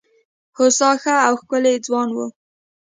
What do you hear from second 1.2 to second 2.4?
او ښکلی ځوان وو.